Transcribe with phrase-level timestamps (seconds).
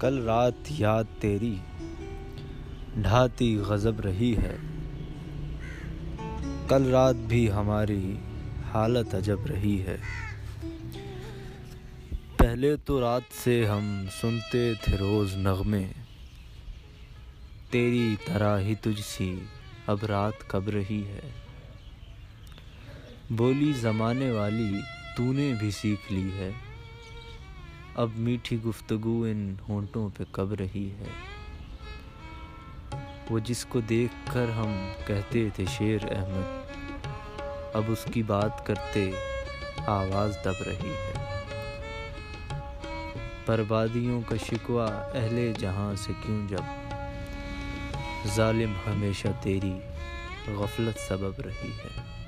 [0.00, 1.56] کل رات یاد تیری
[2.96, 4.56] ڈھاتی غضب رہی ہے۔
[6.68, 8.16] کل رات بھی ہماری
[8.74, 9.96] حالت عجب رہی ہے۔
[12.36, 15.86] پہلے تو رات سے ہم سنتے تھے روز نغمے۔
[17.70, 19.38] تیری طرح ہی تجھ سی
[19.86, 21.30] اب رات کب رہی ہے۔
[23.30, 24.72] بولی زمانے والی
[25.16, 26.50] تو نے بھی سیکھ لی ہے۔
[27.94, 31.04] اب میٹھی گفتگو ان ہونٹوں پہ کب رہی ہے؟
[33.30, 36.72] وہ جس کو دیکھ کر ہم کہتے تھے شیر احمد،
[37.74, 39.10] اب اس کی بات کرتے
[39.86, 41.42] آواز دب رہی ہے۔
[43.46, 44.82] بربادیوں کا شکوہ
[45.14, 46.62] اہل جہاں سے کیوں جب؟
[48.34, 49.78] ظالم ہمیشہ تیری
[50.48, 52.19] غفلت سبب رہی ہے۔